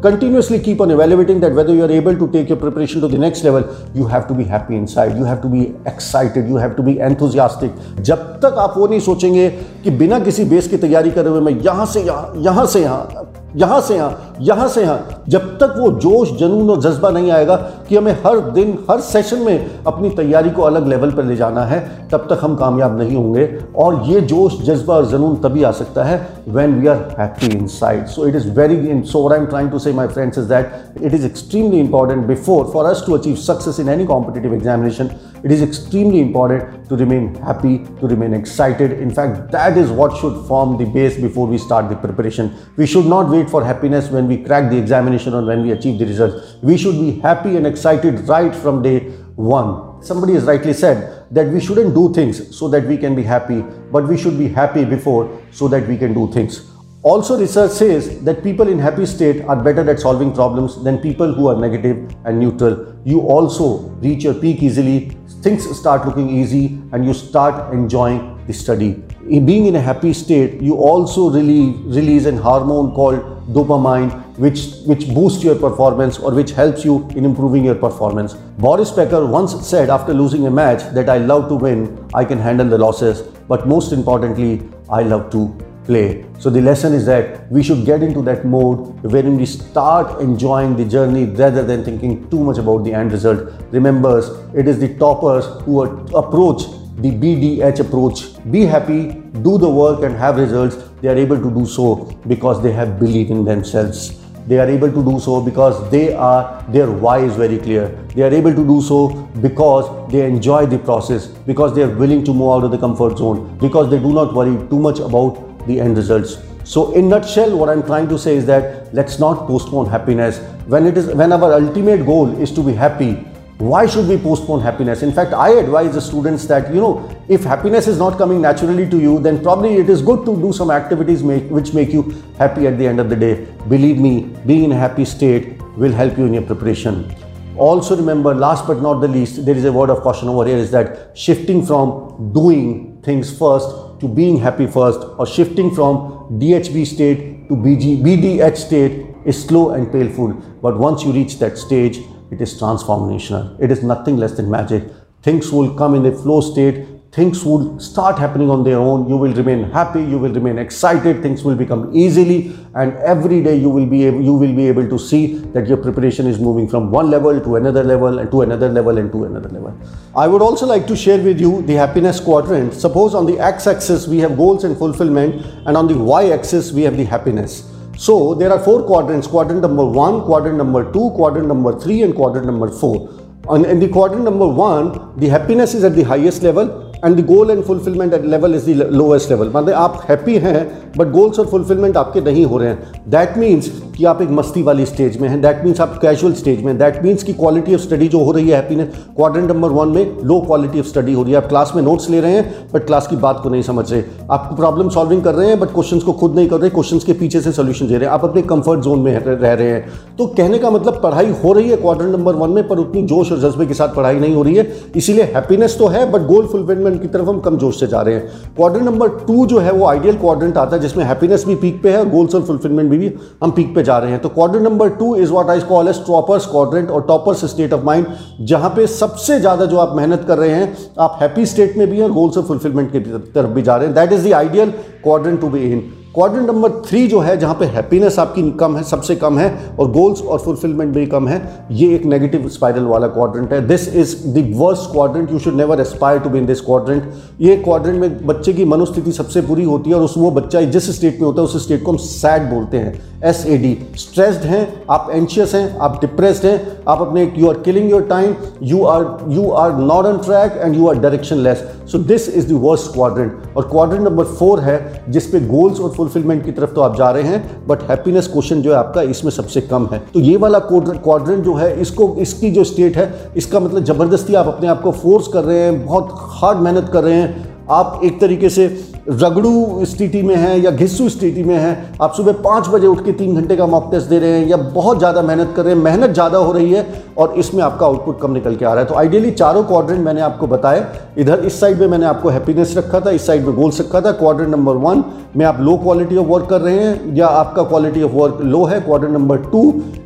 continuously 0.06 0.60
keep 0.68 0.80
on 0.86 0.94
evaluating 0.96 1.40
that 1.46 1.58
whether 1.60 1.74
you 1.74 1.84
are 1.88 1.94
able 1.98 2.20
to 2.22 2.30
take 2.36 2.54
your 2.54 2.60
preparation 2.64 3.06
to 3.06 3.12
the 3.14 3.22
next 3.26 3.44
level 3.44 3.68
you 3.94 4.06
have 4.14 4.26
to 4.28 4.38
be 4.40 4.48
happy 4.54 4.76
inside 4.76 5.16
you 5.22 5.28
have 5.30 5.42
to 5.46 5.52
be 5.56 5.64
excited 5.94 6.48
you 6.54 6.62
have 6.64 6.76
to 6.80 6.86
be 6.90 6.98
enthusiastic 7.10 7.82
जब 8.10 8.24
तक 8.42 8.58
आप 8.58 8.74
वो 8.78 8.86
नहीं 8.86 9.00
सोचेंगे 9.00 9.48
कि 9.84 9.90
बिना 10.02 10.18
किसी 10.20 10.44
base 10.52 10.68
की 10.68 10.76
तैयारी 10.86 11.10
करे 11.10 11.28
हुए 11.28 11.40
मैं 11.50 11.60
यहाँ 11.62 11.86
से 11.94 12.02
यहाँ 12.02 12.32
यहाँ 12.48 12.66
से 12.74 12.80
यहाँ 12.82 13.26
यहाँ 13.56 13.80
से 13.80 13.96
यहाँ 13.96 14.27
यहाँ 14.40 14.68
से 14.68 14.82
यहाँ, 14.82 15.24
जब 15.28 15.46
तक 15.58 15.74
वो 15.78 15.90
जोश, 16.00 16.32
जनून 16.38 16.70
और 16.70 16.80
जज्बा 16.82 17.10
नहीं 17.10 17.30
आएगा 17.30 17.56
कि 17.88 17.96
हमें 17.96 18.12
हर 18.26 18.40
दिन, 18.50 18.76
हर 18.90 19.00
सेशन 19.00 19.38
में 19.38 19.84
अपनी 19.86 20.10
तैयारी 20.10 20.50
को 20.50 20.62
अलग 20.62 20.86
लेवल 20.86 21.10
पर 21.10 21.24
ले 21.24 21.36
जाना 21.36 21.64
है, 21.64 21.80
तब 22.12 22.26
तक 22.30 22.44
हम 22.44 22.54
कामयाब 22.56 22.98
नहीं 22.98 23.16
होंगे। 23.16 23.48
और 23.76 24.02
ये 24.06 24.20
जोश, 24.22 24.60
जज्बा 24.62 24.94
और 24.94 25.06
जनून 25.06 25.36
तभी 25.42 25.62
आ 25.62 25.70
सकता 25.72 26.04
है 26.04 26.26
when 26.48 26.74
we 26.80 26.86
are 26.86 26.96
happy 27.18 27.46
inside 27.68 28.06
so 28.06 28.26
it 28.26 28.36
is 28.36 28.48
very 28.58 28.76
in 28.90 29.02
so 29.04 29.28
I 29.28 29.38
am 29.38 29.46
trying 29.46 29.70
to 29.70 29.78
say 29.78 29.92
my 29.92 30.06
friends 30.08 30.38
is 30.38 30.48
that 30.48 31.02
it 31.02 31.14
is 31.14 31.26
extremely 31.26 31.78
important 31.80 32.26
before 32.26 32.70
for 32.72 32.86
us 32.86 33.02
to 33.06 33.16
achieve 33.16 33.34
success 33.46 33.80
in 33.80 33.88
any 33.88 34.04
competitive 34.06 34.54
examination 34.54 35.10
it 35.44 35.50
is 35.52 35.62
extremely 35.64 36.20
important 36.20 36.88
to 36.88 36.96
remain 36.96 37.26
happy 37.44 37.76
to 38.00 38.06
remain 38.06 38.34
excited 38.34 39.00
in 39.00 39.10
fact 39.10 39.36
that 39.56 39.78
is 39.78 39.92
what 39.92 40.14
should 40.20 40.42
form 40.48 40.76
the 40.78 40.88
base 40.94 41.20
before 41.20 41.48
we 41.48 41.58
start 41.58 41.90
the 41.90 41.96
preparation 42.02 42.50
we 42.78 42.86
should 42.86 43.06
not 43.06 43.28
wait 43.28 43.48
for 43.50 43.62
happiness 43.64 44.10
when 44.12 44.27
we 44.28 44.42
crack 44.44 44.70
the 44.70 44.76
examination 44.76 45.34
or 45.34 45.44
when 45.44 45.62
we 45.62 45.72
achieve 45.72 45.98
the 45.98 46.06
results 46.06 46.56
we 46.62 46.76
should 46.76 46.98
be 47.04 47.12
happy 47.20 47.56
and 47.56 47.66
excited 47.66 48.20
right 48.28 48.54
from 48.54 48.82
day 48.82 48.98
one 49.36 50.02
somebody 50.02 50.34
has 50.34 50.44
rightly 50.44 50.72
said 50.72 51.18
that 51.30 51.48
we 51.48 51.60
shouldn't 51.60 51.94
do 51.94 52.12
things 52.12 52.56
so 52.56 52.68
that 52.68 52.84
we 52.84 52.96
can 52.96 53.14
be 53.14 53.22
happy, 53.22 53.60
but 53.92 54.08
we 54.08 54.16
should 54.16 54.38
be 54.38 54.48
happy 54.48 54.84
before 54.84 55.40
so 55.50 55.68
that 55.68 55.86
we 55.86 55.96
can 55.96 56.14
do 56.14 56.30
things. 56.32 56.70
Also, 57.02 57.38
research 57.38 57.70
says 57.70 58.22
that 58.24 58.42
people 58.42 58.68
in 58.68 58.78
happy 58.78 59.06
state 59.06 59.42
are 59.42 59.62
better 59.62 59.88
at 59.88 60.00
solving 60.00 60.34
problems 60.34 60.82
than 60.82 60.98
people 60.98 61.32
who 61.32 61.46
are 61.46 61.56
negative 61.56 62.12
and 62.24 62.40
neutral. 62.40 62.96
You 63.04 63.20
also 63.20 63.78
reach 64.00 64.24
your 64.24 64.34
peak 64.34 64.62
easily, 64.62 65.16
things 65.42 65.64
start 65.78 66.06
looking 66.06 66.28
easy, 66.28 66.80
and 66.92 67.04
you 67.04 67.14
start 67.14 67.72
enjoying 67.72 68.44
the 68.46 68.52
study. 68.52 69.02
Being 69.28 69.66
in 69.66 69.76
a 69.76 69.80
happy 69.80 70.14
state, 70.14 70.62
you 70.62 70.76
also 70.76 71.30
release, 71.30 71.76
release 71.84 72.24
an 72.24 72.38
hormone 72.38 72.94
called 72.94 73.20
dopamine, 73.52 74.10
which, 74.38 74.70
which 74.86 75.06
boosts 75.12 75.44
your 75.44 75.54
performance 75.54 76.18
or 76.18 76.32
which 76.32 76.52
helps 76.52 76.82
you 76.82 77.06
in 77.10 77.26
improving 77.26 77.62
your 77.62 77.74
performance. 77.74 78.32
Boris 78.58 78.90
Becker 78.90 79.26
once 79.26 79.68
said 79.68 79.90
after 79.90 80.14
losing 80.14 80.46
a 80.46 80.50
match 80.50 80.82
that 80.94 81.10
I 81.10 81.18
love 81.18 81.48
to 81.50 81.56
win, 81.56 82.08
I 82.14 82.24
can 82.24 82.38
handle 82.38 82.66
the 82.70 82.78
losses, 82.78 83.20
but 83.48 83.68
most 83.68 83.92
importantly, 83.92 84.66
I 84.88 85.02
love 85.02 85.30
to 85.32 85.54
play. 85.84 86.24
So 86.38 86.48
the 86.48 86.62
lesson 86.62 86.94
is 86.94 87.04
that 87.04 87.50
we 87.50 87.62
should 87.62 87.84
get 87.84 88.02
into 88.02 88.22
that 88.22 88.46
mode 88.46 89.02
wherein 89.02 89.36
we 89.36 89.44
start 89.44 90.22
enjoying 90.22 90.76
the 90.76 90.86
journey 90.86 91.24
rather 91.24 91.62
than 91.62 91.84
thinking 91.84 92.30
too 92.30 92.40
much 92.40 92.56
about 92.56 92.84
the 92.84 92.94
end 92.94 93.12
result. 93.12 93.52
Remember, 93.72 94.18
it 94.54 94.68
is 94.68 94.78
the 94.78 94.94
toppers 94.96 95.44
who 95.64 95.82
approach 96.16 96.62
the 96.98 97.10
BDH 97.10 97.80
approach. 97.80 98.22
Be 98.50 98.62
happy, 98.62 99.12
do 99.42 99.56
the 99.56 99.68
work 99.68 100.02
and 100.02 100.16
have 100.16 100.36
results. 100.36 100.76
They 101.00 101.08
are 101.08 101.16
able 101.16 101.40
to 101.40 101.50
do 101.50 101.64
so 101.64 102.06
because 102.26 102.62
they 102.62 102.72
have 102.72 102.98
belief 102.98 103.30
in 103.30 103.44
themselves. 103.44 104.18
They 104.48 104.58
are 104.58 104.68
able 104.68 104.90
to 104.90 105.04
do 105.04 105.20
so 105.20 105.40
because 105.40 105.90
they 105.90 106.14
are 106.14 106.64
their 106.70 106.90
why 106.90 107.18
is 107.18 107.36
very 107.36 107.58
clear. 107.58 107.88
They 108.14 108.22
are 108.22 108.32
able 108.32 108.54
to 108.54 108.66
do 108.66 108.80
so 108.80 109.08
because 109.42 110.10
they 110.10 110.26
enjoy 110.26 110.66
the 110.66 110.78
process, 110.78 111.26
because 111.26 111.74
they 111.74 111.82
are 111.82 111.94
willing 111.94 112.24
to 112.24 112.32
move 112.32 112.50
out 112.52 112.64
of 112.64 112.70
the 112.70 112.78
comfort 112.78 113.18
zone, 113.18 113.58
because 113.58 113.90
they 113.90 113.98
do 113.98 114.12
not 114.12 114.32
worry 114.34 114.56
too 114.70 114.80
much 114.80 115.00
about 115.00 115.66
the 115.66 115.78
end 115.78 115.98
results. 115.98 116.38
So 116.64 116.92
in 116.94 117.08
nutshell, 117.10 117.56
what 117.56 117.68
I'm 117.68 117.82
trying 117.82 118.08
to 118.08 118.18
say 118.18 118.36
is 118.36 118.46
that 118.46 118.92
let's 118.94 119.18
not 119.18 119.46
postpone 119.46 119.86
happiness. 119.90 120.38
When 120.66 120.86
it 120.86 120.96
is 120.96 121.06
when 121.14 121.32
our 121.32 121.52
ultimate 121.52 122.04
goal 122.04 122.34
is 122.42 122.50
to 122.52 122.62
be 122.62 122.72
happy, 122.72 123.24
why 123.58 123.86
should 123.86 124.06
we 124.06 124.16
postpone 124.16 124.60
happiness? 124.60 125.02
In 125.02 125.12
fact 125.12 125.32
i 125.32 125.50
advise 125.50 125.92
the 125.92 126.00
students 126.00 126.46
that 126.46 126.72
you 126.72 126.80
know 126.80 127.10
if 127.28 127.42
happiness 127.42 127.88
is 127.88 127.98
not 127.98 128.16
coming 128.16 128.40
naturally 128.40 128.88
to 128.88 129.00
you 129.00 129.18
then 129.18 129.42
probably 129.42 129.74
it 129.78 129.90
is 129.90 130.00
good 130.00 130.24
to 130.26 130.36
do 130.40 130.52
some 130.52 130.70
activities 130.70 131.24
make, 131.24 131.50
which 131.50 131.74
make 131.74 131.92
you 131.92 132.02
happy 132.38 132.68
at 132.68 132.78
the 132.78 132.86
end 132.86 133.00
of 133.00 133.10
the 133.10 133.16
day. 133.16 133.48
Believe 133.68 133.98
me 133.98 134.32
being 134.46 134.62
in 134.62 134.70
a 134.70 134.76
happy 134.76 135.04
state 135.04 135.60
will 135.76 135.90
help 135.90 136.16
you 136.16 136.26
in 136.26 136.34
your 136.34 136.42
preparation. 136.42 137.12
Also 137.56 137.96
remember 137.96 138.32
last 138.32 138.64
but 138.64 138.80
not 138.80 139.00
the 139.00 139.08
least 139.08 139.44
there 139.44 139.56
is 139.56 139.64
a 139.64 139.72
word 139.72 139.90
of 139.90 140.02
caution 140.02 140.28
over 140.28 140.46
here 140.46 140.56
is 140.56 140.70
that 140.70 141.18
shifting 141.18 141.66
from 141.66 142.32
doing 142.32 143.02
things 143.02 143.36
first 143.36 143.98
to 143.98 144.06
being 144.06 144.38
happy 144.38 144.68
first 144.68 145.00
or 145.18 145.26
shifting 145.26 145.74
from 145.74 146.38
dhb 146.38 146.86
state 146.86 147.48
to 147.48 147.56
BG, 147.56 148.02
bdh 148.04 148.56
state 148.56 149.06
is 149.24 149.42
slow 149.42 149.70
and 149.70 149.90
painful. 149.90 150.32
But 150.62 150.78
once 150.78 151.02
you 151.02 151.10
reach 151.10 151.40
that 151.40 151.58
stage 151.58 151.98
it 152.30 152.40
is 152.40 152.60
transformational. 152.60 153.56
It 153.60 153.70
is 153.70 153.82
nothing 153.82 154.16
less 154.16 154.32
than 154.32 154.50
magic. 154.50 154.84
Things 155.22 155.50
will 155.50 155.74
come 155.74 155.94
in 155.94 156.06
a 156.06 156.12
flow 156.12 156.40
state. 156.40 156.86
Things 157.10 157.42
will 157.42 157.80
start 157.80 158.18
happening 158.18 158.50
on 158.50 158.64
their 158.64 158.76
own. 158.78 159.08
You 159.08 159.16
will 159.16 159.32
remain 159.32 159.70
happy. 159.70 160.00
You 160.00 160.18
will 160.18 160.32
remain 160.32 160.58
excited. 160.58 161.22
Things 161.22 161.42
will 161.42 161.56
become 161.56 161.90
easily, 161.96 162.54
and 162.74 162.92
every 162.98 163.42
day 163.42 163.56
you 163.56 163.70
will 163.70 163.86
be 163.86 164.04
able, 164.04 164.20
you 164.20 164.34
will 164.34 164.54
be 164.54 164.68
able 164.68 164.86
to 164.86 164.98
see 164.98 165.38
that 165.54 165.66
your 165.66 165.78
preparation 165.78 166.26
is 166.26 166.38
moving 166.38 166.68
from 166.68 166.90
one 166.90 167.08
level 167.10 167.40
to 167.40 167.56
another 167.56 167.82
level 167.82 168.18
and 168.18 168.30
to 168.30 168.42
another 168.42 168.68
level 168.68 168.98
and 168.98 169.10
to 169.10 169.24
another 169.24 169.48
level. 169.48 169.74
I 170.14 170.28
would 170.28 170.42
also 170.42 170.66
like 170.66 170.86
to 170.88 170.94
share 170.94 171.18
with 171.18 171.40
you 171.40 171.62
the 171.62 171.74
happiness 171.74 172.20
quadrant. 172.20 172.74
Suppose 172.74 173.14
on 173.14 173.24
the 173.24 173.40
x-axis 173.40 174.06
we 174.06 174.18
have 174.18 174.36
goals 174.36 174.64
and 174.64 174.76
fulfillment, 174.76 175.46
and 175.66 175.78
on 175.78 175.88
the 175.88 175.96
y-axis 175.96 176.72
we 176.72 176.82
have 176.82 176.98
the 176.98 177.04
happiness. 177.04 177.74
So 177.97 178.33
there 178.33 178.51
are 178.51 178.59
four 178.59 178.83
quadrants, 178.83 179.27
quadrant 179.27 179.61
number 179.61 179.85
one, 179.85 180.21
quadrant 180.23 180.57
number 180.57 180.91
two, 180.91 181.11
quadrant 181.11 181.47
number 181.47 181.79
three 181.79 182.01
and 182.01 182.15
quadrant 182.15 182.45
number 182.45 182.69
four. 182.69 183.09
And 183.49 183.65
in 183.65 183.79
the 183.79 183.89
quadrant 183.89 184.23
number 184.23 184.47
one, 184.47 185.13
the 185.17 185.27
happiness 185.27 185.73
is 185.73 185.83
at 185.83 185.95
the 185.95 186.03
highest 186.03 186.43
level 186.43 186.93
and 187.05 187.15
the 187.15 187.25
goal 187.25 187.51
and 187.51 187.63
fulfilment 187.63 188.13
at 188.13 188.25
level 188.25 188.55
is 188.55 188.69
the 188.69 188.87
lowest 188.91 189.29
level 189.29 189.47
मतलब 189.55 189.73
आप 189.75 190.01
happy 190.09 190.37
हैं 190.39 190.65
but 190.97 191.11
goals 191.11 191.39
और 191.39 191.45
fulfilment 191.47 191.97
आपके 191.97 192.21
नहीं 192.21 192.45
हो 192.45 192.57
रहे 192.57 192.69
हैं 192.69 193.01
that 193.11 193.37
means 193.37 193.71
कि 193.98 194.04
आप 194.04 194.20
एक 194.22 194.30
मस्ती 194.30 194.60
वाली 194.62 194.84
स्टेज 194.86 195.16
में 195.20 195.28
हैं। 195.28 195.40
दैट 195.42 195.62
मीन्स 195.64 195.80
आप 195.80 195.98
कैजुअल 196.02 196.32
स्टेज 196.32 196.62
में 196.64 196.76
दैट 196.78 197.02
मीन्स 197.04 197.22
की 197.22 197.32
क्वालिटी 197.32 197.74
ऑफ़ 197.74 197.80
स्टडी 197.80 198.08
जो 198.08 198.18
हो 198.24 198.32
रही 198.32 198.48
है 198.48 198.56
हैप्पीनेस 198.56 198.88
क्वाड्रेंट 199.16 199.50
नंबर 199.50 199.70
वन 199.70 199.88
में 199.88 200.18
लो 200.24 200.38
क्वालिटी 200.40 200.80
ऑफ़ 200.80 200.86
स्टडी 200.86 201.12
हो 201.12 201.22
रही 201.22 201.32
है। 201.32 201.38
आप 201.38 201.48
क्लास 201.48 201.72
में 201.76 201.82
नोट्स 201.82 202.08
ले 202.10 202.20
रहे 202.20 202.32
हैं 202.32 202.68
बट 202.74 202.84
क्लास 202.86 203.06
की 203.06 203.16
बात 203.16 203.40
को 203.42 203.48
नहीं 203.48 203.62
समझ 203.62 203.90
रहे। 203.92 204.02
आप 204.30 204.52
प्रॉब्लम 204.56 204.88
सॉल्विंग 204.88 205.22
कर 205.22 205.34
रहे 205.34 205.48
हैं 205.48 205.58
बट 205.60 205.68
क्वेश्चन 205.68 205.98
को 205.98 206.12
खुद 206.12 206.34
नहीं 206.36 206.48
कर 206.48 206.60
रहे। 206.60 206.70
क्वेश्चन 206.70 206.98
के 206.98 207.12
पीछे 207.12 207.40
से 207.40 207.52
सोल्यूशन 207.52 207.88
दे 207.88 207.94
रहे 207.94 208.04
हैं। 208.04 208.12
आप 208.12 208.24
अपने 208.24 208.42
कंफर्ट 208.44 208.80
जोन 208.80 209.00
में 209.00 209.12
रह 209.18 209.52
रहे 209.52 209.70
हैं। 209.70 210.16
तो 210.18 210.26
कहने 210.28 210.58
का 210.58 210.70
मतलब 210.70 211.00
पढ़ाई 211.02 211.34
हो 211.44 211.52
रही 211.52 211.68
है 211.70 211.76
क्वाड्रेंट 211.76 212.14
नंबर 212.14 212.34
वन 212.34 212.50
में 212.50 212.68
पर 212.68 212.78
उतनी 212.78 213.02
जोश 213.04 213.32
और 213.32 213.38
जज्बे 213.40 213.66
के 213.66 213.74
साथ 213.74 213.94
पढ़ाई 213.96 214.18
नहीं 214.18 214.34
हो 214.34 214.42
रही 214.42 214.54
है। 214.54 214.66
इसीलिए 214.96 215.24
हैप्पीनेस 215.34 215.76
तो 215.78 215.86
है 215.86 216.10
बट 216.12 216.26
गोल 216.26 216.46
फुलफिलमेंट 216.46 217.00
की 217.02 217.08
तरफ़ 217.08 217.28
हम 217.28 217.40
कम 217.40 217.56
जोश 217.56 217.80
से 217.80 217.86
जा 217.86 218.02
रहे 218.02 218.14
हैं। 218.14 218.54
क्वाड्रेंट 218.56 218.86
नंबर 218.86 219.08
टू 219.26 219.46
जो 219.46 219.58
है 219.58 219.72
वो 219.72 219.86
आइडियल 219.86 220.16
क्वाड्रेंट 220.16 220.56
आता 220.56 220.76
है 220.76 220.82
जिसमें 220.82 221.04
हैप्पीनेस 221.04 221.44
भी 221.46 221.54
पीक 221.56 221.82
पे 221.82 221.90
है 221.90 221.98
और 221.98 222.08
गोल्स 222.08 222.34
और 222.34 222.42
फुलफिलमेंट 222.42 222.90
भी, 222.90 222.98
भी 222.98 223.12
हम 223.42 223.50
पीक 223.50 223.74
पे 223.74 223.82
जा 223.88 223.98
रहे 223.98 224.10
हैं। 224.10 224.20
तो 224.20 224.28
quadrant 224.30 224.64
number 224.64 224.88
two 224.96 225.14
is 225.16 225.32
what 225.32 225.50
I 225.50 225.60
call 225.68 225.88
as 225.88 226.02
toppers 226.06 226.46
quadrant 226.46 226.90
और 226.90 227.02
टॉपर्स 227.08 227.44
स्टेट 227.46 227.72
ऑफ़ 227.72 227.84
माइंड 227.84 228.06
जहाँ 228.42 228.70
पे 228.70 228.86
सबसे 228.88 229.38
ज़्यादा 229.40 229.64
जो 229.66 229.76
आप 229.78 229.96
मेहनत 229.96 230.24
कर 230.28 230.38
रहे 230.38 230.50
हैं, 230.50 230.76
आप 230.98 231.18
हैप्पी 231.20 231.46
स्टेट 231.46 231.76
में 231.76 231.86
भी 231.90 232.00
हैं 232.00 232.12
गोल्स 232.12 232.38
और 232.38 232.44
फुलफिलमेंट 232.44 232.92
की 232.92 233.00
तरफ़ 233.00 233.50
भी 233.50 233.62
जा 233.62 233.76
रहे 233.76 233.86
हैं। 233.86 233.94
That 233.94 234.12
is 234.12 234.28
the 234.28 234.32
ideal 234.34 234.70
quadrant 235.02 235.40
to 235.40 235.48
be 235.48 235.70
in 235.72 235.88
quadrant 236.14 236.46
number 236.46 236.70
three 236.86 237.06
जो 237.06 237.18
है, 237.20 237.36
जहाँ 237.38 237.54
पे 237.54 237.64
हैप्पीनेस 237.66 238.18
आपकी 238.18 238.42
कम 238.60 238.76
है, 238.76 238.82
सबसे 238.82 239.14
कम 239.16 239.38
है, 239.38 239.48
और 239.78 239.90
गोल्स 239.92 240.20
और 240.22 240.38
फुलफिलमेंट 240.38 240.94
भी 240.94 241.04
कम 241.06 241.28
है, 241.28 241.66
ये 241.70 241.94
एक 241.94 242.04
नेगेटिव 242.06 242.48
स्पाइरल 242.48 242.84
वाला 242.84 243.06
क्वाड्रेंट 243.08 243.52
है। 243.52 243.66
This 243.66 243.88
is 243.94 244.16
the 244.28 244.44
worst 244.56 244.90
quadrant 244.92 245.32
you 245.32 245.38
should 245.38 245.54
never 245.54 245.80
aspire 245.80 246.18
to 246.20 246.30
be 246.30 246.38
in 246.38 246.46
this 246.46 246.60
quadrant 246.60 247.12
ये 247.40 247.56
क्वाड्रेंट 247.58 248.00
में 248.00 248.26
बच्चे 248.26 248.52
की 248.52 248.64
मनोस्थिति 248.64 249.12
सबसे 249.12 249.40
बुरी 249.42 249.64
होती 249.64 249.90
है, 249.90 249.96
और 249.96 250.02
उस 250.02 250.14
वो 250.18 250.30
बच्चा 250.30 250.60
जिस 250.60 250.90
स्टेट 250.96 251.20
में 251.20 251.26
होता 251.26 251.40
है, 251.40 251.46
उस 251.46 251.64
स्टेट 251.64 251.84
को 251.84 251.92
हम 251.92 251.98
सैड 251.98 252.50
बोलते 252.50 252.78
हैं। 252.78 253.00
एस 253.24 253.44
ए 253.46 253.56
डी 253.58 253.76
स्ट्रेस्ड 253.98 254.42
हैं, 254.46 254.66
आप 254.90 255.08
एंशियस 255.12 255.54
हैं, 255.54 255.78
आप 255.78 256.00
डिप्रेस्ड 256.00 256.44
हैं, 256.46 256.60
आप 256.88 257.00
अपने 257.00 257.32
you 257.36 257.48
are 257.48 257.58
killing 257.60 257.90
your 257.90 258.02
time 258.10 258.34
you 258.62 258.82
are 258.86 259.06
you 259.28 259.50
are 259.52 259.72
not 259.76 260.06
on 260.06 260.18
track 260.18 260.56
and 260.56 260.76
you 260.76 260.88
are 260.88 260.98
directionless 261.38 261.64
so 261.92 261.98
this 262.00 262.28
is 262.28 262.46
the 262.48 262.60
worst 262.62 262.92
quadrant 262.92 263.56
और 263.56 263.68
क्वाड्रेंट 263.70 264.02
नंबर 264.04 264.24
फोर 264.38 264.60
है 264.60 265.04
जिसपे 265.08 265.40
गोल्स 265.46 265.80
और 265.80 265.90
फुलफिलमेंट 265.98 266.44
की 266.44 266.52
तरफ़ 266.52 266.70
तो 266.70 266.80
आप 266.80 266.96
जा 266.96 267.10
रहे 267.10 267.22
हैं 267.24 267.66
बट 267.68 267.82
हैप्पीनेस 267.90 268.26
क्वेश्चन 268.28 268.62
जो 268.62 268.72
है 268.72 268.76
आपका 268.78 269.02
इसमें 269.04 269.30
सबसे 269.32 269.60
कम 269.62 269.88
है। 269.92 269.98
तो 270.14 270.20
ये 270.20 270.36
वाला 270.36 270.58
क्वाड्रेंट 270.60 271.44
जो 271.44 271.54
है, 271.54 271.80
इसको, 271.80 272.14
इसकी 272.20 272.50
जो 272.50 272.64
स्टेट 272.64 272.96
है, 272.96 273.12
इसका 273.36 273.60
मतलब 273.60 273.84
ज़बरदस्ती 273.84 274.34
आप 274.36 274.46
अपने 274.48 274.68
आप 274.68 274.82
को 274.82 274.92
फोर्स 274.94 275.28
कर 275.28 275.44
रहे 275.44 275.60
हैं, 275.60 275.84
बहुत 275.86 276.16
हार्ड 276.32 276.58
मेहनत 276.60 276.90
कर 276.92 277.04
रहे 277.04 277.14
हैं। 277.14 277.46
आप 277.70 278.00
एक 278.04 278.20
तरीके 278.20 278.48
से 278.48 278.66
रगड़ू 279.10 279.84
स्थिति 279.86 280.22
में 280.22 280.34
हैं 280.36 280.56
या 280.58 280.70
घिस्सू 280.72 281.08
स्थिति 281.08 281.42
में 281.44 281.56
हैं, 281.56 281.96
आप 282.02 282.14
सुबह 282.14 282.32
पाँच 282.44 282.68
बजे 282.68 282.86
उठ 282.86 283.04
के 283.04 283.12
तीन 283.14 283.34
घंटे 283.36 283.56
का 283.56 283.66
मॉक 283.66 283.90
टेस्ट 283.90 284.08
दे 284.08 284.18
रहे 284.18 284.38
हैं 284.38 284.46
या 284.48 284.56
बहुत 284.56 284.98
ज़्यादा 284.98 285.22
मेहनत 285.22 285.52
कर 285.56 285.64
रहे 285.64 285.74
हैं, 285.74 285.82
मेहनत 285.82 286.10
ज़्यादा 286.10 286.38
हो 286.38 286.52
रही 286.52 286.72
है 286.72 286.86
और 287.18 287.34
इसमें 287.38 287.62
आपका 287.62 287.86
आउटपुट 287.86 288.20
कम 288.20 288.32
निकल 288.32 288.56
के 288.56 288.64
आ 288.64 288.72
रहा 288.72 288.82
है। 288.82 288.88
तो 288.88 288.94
आइडियली 288.94 289.30
चारों 289.32 289.62
क्वाड्रेंट 289.64 290.04
मैंने 290.04 290.20
आपको 290.20 290.46
बताया। 290.46 290.86
इधर 291.18 291.40
इस 291.40 291.60
साइड 291.60 291.80
में 291.80 291.86
मैंने 291.86 292.06
आपको 292.06 292.28
हैप्पीनेस 292.28 292.74
रखा 292.76 293.00
था, 293.00 293.10
इस 293.10 293.26
साइड 293.26 293.46
में 293.46 293.54
गोल्स 293.54 293.80
रखा 293.80 294.00
था। 294.00 294.12
क्वाड्रेंट 294.14 294.50
नंबर 294.50 294.76
वन 294.78 295.02
में 295.36 295.44
आप 295.46 295.60
लो 295.60 295.76
क्वालिटी 295.78 296.16
ऑफ़ 296.16 296.26
वर्क 296.26 296.46
कर 296.50 296.60
रहे 296.60 296.78
हैं 296.78 297.14
या 297.16 297.26
आपका 297.26 297.62
क्वालिटी 297.64 298.02
ऑफ़ 298.02 298.12
वर्क 298.12 298.38
लो 298.44 298.64
है। 298.64 298.80
क्वाड्रेंट 298.80 299.14
नंबर 299.14 299.36
टू 299.46 299.62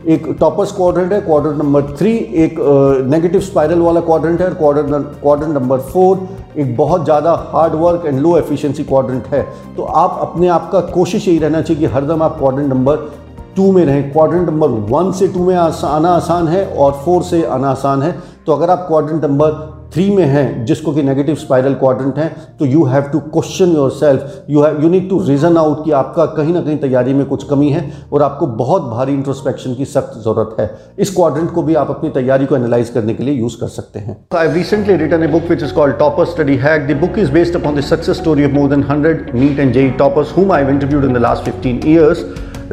एक 0.06 0.26
टॉपर्स 0.40 0.72
क्वाड्रेंट 0.72 1.12
है। 1.12 1.20
क्वाड्रेंट 1.20 1.56
नंबर 1.58 1.94
थ्री 1.98 2.16
एक 2.44 2.56
नेगेटिव 3.08 3.40
स्पाइरल 3.42 3.80
वाला 3.80 4.00
क्वाड्रेंट 4.02 4.40
है। 4.40 4.50
क्वाड्रेंट 4.54 5.54
नंबर 5.54 5.78
फोर 5.82 6.28
एक 6.56 6.76
बहुत 6.76 7.04
ज़्यादा 7.04 7.32
hard 7.52 7.74
work 7.76 8.02
and 8.06 8.20
low 8.20 8.36
efficiency 8.38 8.84
quadrant 8.84 9.26
है। 9.26 9.42
तो 9.76 9.82
आप 9.82 10.18
अपने 10.22 10.48
आप 10.50 10.68
का 10.72 10.80
कोशिश 10.92 11.28
यही 11.28 11.38
रहना 11.38 11.60
चाहिए 11.62 11.80
कि 11.80 11.92
हरदम 11.94 12.22
आप 12.22 12.38
क्वाड्रेंट 12.38 12.68
नंबर 12.68 13.10
टू 13.56 13.70
में 13.72 13.84
रहें। 13.84 14.10
क्वाड्रेंट 14.12 14.48
नंबर 14.48 14.68
वन 14.90 15.12
से 15.12 15.28
टू 15.28 15.44
में 15.44 15.54
आना 15.54 16.08
आसान 16.10 16.48
है 16.48 16.64
और 16.66 16.92
फोर 17.04 17.22
से 17.24 17.44
आना 17.44 17.70
आसान 17.70 18.02
है। 18.02 18.16
तो 18.46 18.52
अगर 18.52 18.70
आप 18.70 18.84
क्वाड्रेंट 18.88 19.24
नंबर 19.24 19.70
थ्री 19.94 20.08
में 20.10 20.24
हैं, 20.24 20.64
जिसको 20.64 20.92
कि 20.92 21.02
नेगेटिव 21.02 21.34
स्पाइरल 21.34 21.74
क्वाड्रेंट 21.74 22.18
है 22.18 22.28
तो 22.58 22.66
you 22.66 22.84
have 22.84 23.02
to 23.12 23.18
question 23.20 23.72
yourself 23.90 24.44
you 24.50 24.62
have 24.62 24.82
you 24.82 24.88
need 24.88 25.08
to 25.08 25.18
reason 25.22 25.56
out 25.56 25.84
कि 25.84 25.90
आपका 25.92 26.24
कहीं 26.28 26.52
ना 26.54 26.60
कहीं 26.60 26.76
तैयारी 26.78 27.14
में 27.14 27.24
कुछ 27.26 27.44
कमी 27.48 27.68
है 27.70 27.82
और 28.12 28.22
आपको 28.22 28.46
बहुत 28.58 28.82
भारी 28.84 29.12
इंट्रोस्पेक्शन 29.12 29.74
की 29.74 29.84
सख्त 29.86 30.14
ज़रूरत 30.18 30.56
है। 30.60 30.70
इस 30.98 31.14
क्वाड्रेंट 31.14 31.50
को 31.50 31.62
भी 31.62 31.74
आप 31.74 31.90
अपनी 31.90 32.10
तैयारी 32.10 32.46
को 32.46 32.56
एनालाइज 32.56 32.90
करने 32.90 33.14
के 33.14 33.22
लिए 33.22 33.34
यूज़ 33.34 33.56
कर 33.60 33.68
सकते 33.68 33.98
हैं। 33.98 34.16
I 34.36 34.52
recently 34.52 34.96
written 34.96 35.22
a 35.22 35.26
book 35.28 35.50
which 35.50 35.62
is 35.62 35.74
called 35.74 35.98
topper 35.98 36.24
study 36.26 36.56
hack 36.62 36.86
the 36.86 36.98
book 37.00 37.18
is 37.18 37.32
based 37.32 37.56
upon 37.56 37.76
the 37.76 37.80
success 37.90 38.16
story 38.18 38.44
of 38.44 38.52
more 38.52 38.68
than 38.70 38.82
hundred 38.90 39.30
NEET 39.34 39.58
and 39.58 39.72
JEE 39.72 39.90
toppers 39.98 40.36
whom 40.36 40.52
I 40.52 40.66
interviewed 40.66 41.04
in 41.04 41.12
the 41.12 41.22
last 41.22 41.44
fifteen 41.44 41.80
years 41.86 42.24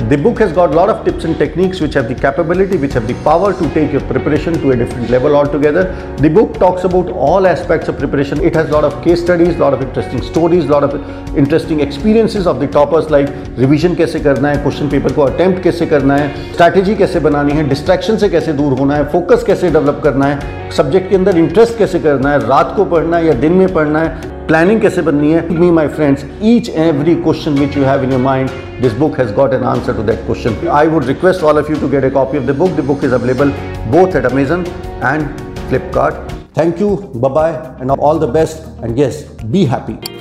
The 0.08 0.18
book 0.18 0.39
has 0.39 0.53
got 0.53 0.72
a 0.72 0.75
lot 0.75 0.89
of 0.89 1.06
tips 1.06 1.25
and 1.25 1.38
techniques 1.38 1.82
which 1.82 1.94
have 1.94 2.08
the 2.08 2.15
capability, 2.15 2.77
which 2.77 2.94
have 2.94 3.06
the 3.08 3.13
power 3.15 3.53
to 3.53 3.70
take 3.74 3.91
your 3.91 4.01
preparation 4.01 4.53
to 4.53 4.72
a 4.72 4.75
different 4.75 5.10
level 5.10 5.36
altogether. 5.36 5.94
The 6.18 6.29
book 6.29 6.53
talks 6.56 6.84
about 6.84 7.12
all 7.12 7.46
aspects 7.46 7.89
of 7.89 7.98
preparation. 7.98 8.41
It 8.44 8.56
has 8.56 8.70
a 8.70 8.72
lot 8.72 8.86
of 8.86 9.03
case 9.03 9.22
studies, 9.22 9.58
a 9.58 9.60
lot 9.60 9.74
of 9.74 9.82
interesting 9.82 10.24
stories, 10.24 10.65
a 10.65 10.70
lot 10.70 10.84
of 10.84 11.38
interesting 11.38 11.82
experiences 11.82 12.48
of 12.48 12.60
the 12.60 12.68
toppers 12.68 13.12
like 13.12 13.27
revision 13.58 13.96
कैसे 13.96 14.20
करना 14.20 14.50
है, 14.50 14.63
question 14.63 14.89
paper 14.89 15.13
को 15.13 15.27
attempt 15.27 15.63
कैसे 15.63 15.86
करना 15.86 16.15
है, 16.15 16.53
strategy 16.53 16.98
कैसे 16.98 17.20
बनानी 17.20 17.51
है, 17.51 17.70
distraction 17.70 18.18
से 18.20 18.29
कैसे 18.29 18.53
दूर 18.53 18.79
होना 18.79 18.96
है, 18.96 19.12
focus 19.12 19.44
कैसे 19.44 19.72
develop 19.72 20.03
करना 20.03 20.25
है, 20.25 20.70
subject 20.72 21.10
के 21.10 21.15
अंदर 21.15 21.34
interest 21.34 21.77
कैसे 21.77 22.00
करना 22.00 22.32
है, 22.32 22.48
रात 22.48 22.74
को 22.75 22.86
पढ़ना 22.86 23.18
है 23.18 23.25
या 23.27 23.34
दिन 23.34 23.53
में 23.53 23.74
पढ़ना 23.74 24.00
है, 24.00 24.38
प्लानिंग 24.50 24.79
कैसे 24.82 25.01
बननी 25.01 25.32
है? 25.32 25.41
Me 25.53 25.70
my 25.72 25.88
friends 25.88 26.24
each 26.51 26.70
every 26.84 27.13
question 27.15 27.53
which 27.60 27.75
you 27.77 27.84
have 27.84 28.03
in 28.03 28.12
your 28.12 28.22
mind 28.22 28.50
this 28.82 28.94
book 29.00 29.20
has 29.20 29.34
got 29.34 29.53
an 29.53 29.63
answer 29.72 29.94
to 29.98 30.03
that 30.03 30.25
question 30.25 30.68
I 30.77 30.88
would 30.88 31.06
request 31.06 31.44
all 31.44 31.60
of 31.60 31.72
you 31.72 31.77
to 31.79 31.88
get 31.89 32.03
a 32.03 32.10
copy 32.10 32.38
of 32.38 32.46
the 32.46 32.56
book 32.58 32.72
the 32.77 32.86
book 32.86 33.03
is 33.03 33.13
available 33.15 33.51
both 33.91 34.15
at 34.15 34.25
Amazon 34.25 34.65
and 35.03 35.27
Flipkart 35.68 36.32
thank 36.58 36.82
you 36.82 36.96
bye 37.27 37.51
and 37.82 37.91
all 37.91 38.20
the 38.20 38.29
best 38.34 38.84
and 38.84 38.98
yes 39.00 39.25
be 39.44 39.63
happy 39.65 40.19